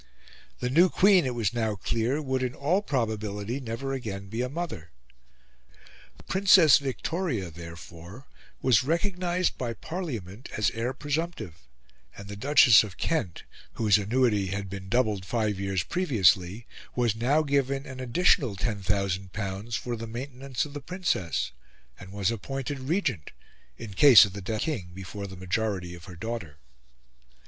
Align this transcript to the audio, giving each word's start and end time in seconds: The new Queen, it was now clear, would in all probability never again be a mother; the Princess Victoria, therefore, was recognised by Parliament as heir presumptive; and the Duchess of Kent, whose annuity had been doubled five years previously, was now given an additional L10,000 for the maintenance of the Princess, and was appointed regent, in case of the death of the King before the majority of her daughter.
The 0.61 0.71
new 0.71 0.89
Queen, 0.89 1.27
it 1.27 1.35
was 1.35 1.53
now 1.53 1.75
clear, 1.75 2.23
would 2.23 2.41
in 2.41 2.55
all 2.55 2.81
probability 2.81 3.59
never 3.59 3.93
again 3.93 4.29
be 4.29 4.41
a 4.41 4.49
mother; 4.49 4.89
the 6.17 6.23
Princess 6.23 6.79
Victoria, 6.79 7.51
therefore, 7.51 8.25
was 8.63 8.81
recognised 8.83 9.59
by 9.59 9.73
Parliament 9.73 10.49
as 10.57 10.71
heir 10.71 10.93
presumptive; 10.93 11.67
and 12.17 12.27
the 12.27 12.35
Duchess 12.35 12.83
of 12.83 12.97
Kent, 12.97 13.43
whose 13.73 13.99
annuity 13.99 14.47
had 14.47 14.71
been 14.71 14.89
doubled 14.89 15.23
five 15.23 15.59
years 15.59 15.83
previously, 15.83 16.65
was 16.95 17.15
now 17.15 17.43
given 17.43 17.85
an 17.85 17.99
additional 17.99 18.55
L10,000 18.55 19.75
for 19.75 19.95
the 19.95 20.07
maintenance 20.07 20.65
of 20.65 20.73
the 20.73 20.81
Princess, 20.81 21.51
and 21.99 22.11
was 22.11 22.31
appointed 22.31 22.79
regent, 22.79 23.33
in 23.77 23.93
case 23.93 24.25
of 24.25 24.33
the 24.33 24.41
death 24.41 24.61
of 24.61 24.65
the 24.65 24.77
King 24.79 24.91
before 24.95 25.27
the 25.27 25.37
majority 25.37 25.93
of 25.93 26.05
her 26.05 26.15
daughter. 26.15 26.57